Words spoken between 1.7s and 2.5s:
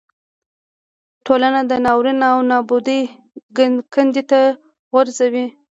د ناورین او